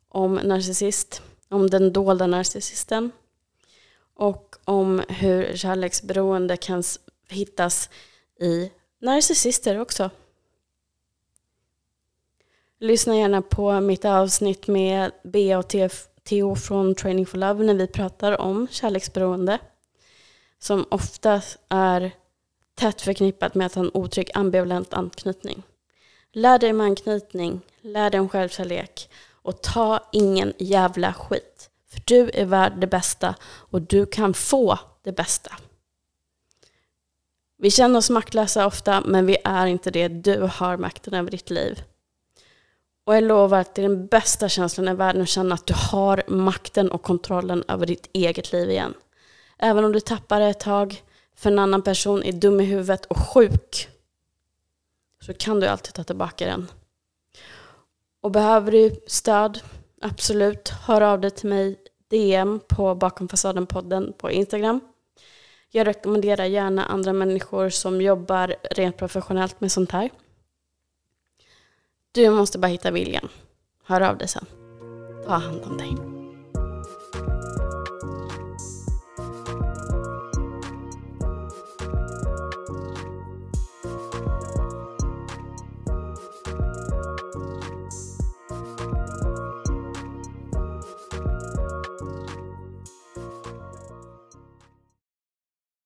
[0.09, 3.11] om narcissist, om den dolda narcissisten
[4.13, 6.83] och om hur kärleksberoende kan
[7.29, 7.89] hittas
[8.39, 10.09] i narcissister också.
[12.79, 15.67] Lyssna gärna på mitt avsnitt med Bea och
[16.23, 19.59] Theo från Training for Love när vi pratar om kärleksberoende.
[20.60, 22.12] Som ofta är
[22.76, 25.64] tätt förknippat med att ha en otrygg ambivalent anknytning.
[26.34, 31.70] Lär dig om anknytning, lär dig om självkärlek och ta ingen jävla skit.
[31.89, 35.51] För du är värd det bästa och du kan få det bästa.
[37.58, 40.08] Vi känner oss maktlösa ofta, men vi är inte det.
[40.08, 41.84] Du har makten över ditt liv.
[43.05, 45.74] Och jag lovar att det är den bästa känslan i världen att känna att du
[45.74, 48.93] har makten och kontrollen över ditt eget liv igen.
[49.58, 51.03] Även om du tappar det ett tag,
[51.36, 53.89] för en annan person är dum i huvudet och sjuk,
[55.22, 56.68] så kan du alltid ta tillbaka den.
[58.22, 59.60] Och behöver du stöd,
[60.01, 61.76] absolut, hör av dig till mig
[62.08, 64.80] DM på Bakom fasaden-podden på Instagram.
[65.70, 70.10] Jag rekommenderar gärna andra människor som jobbar rent professionellt med sånt här.
[72.12, 73.30] Du måste bara hitta viljan.
[73.84, 74.45] Hör av dig sen.
[75.26, 76.16] Ta hand om dig.